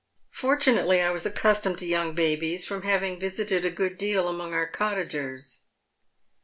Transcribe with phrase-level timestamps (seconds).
[0.31, 4.65] Fortunately I was accustomed to young babies, from having visited a good deal among our
[4.65, 5.65] cottagers."